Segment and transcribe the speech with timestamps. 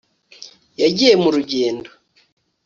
[0.81, 1.89] Yagiye mu rugendo